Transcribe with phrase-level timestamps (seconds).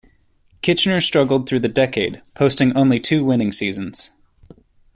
[0.63, 4.09] Kitchener struggled through the decade, posting only two winning seasons.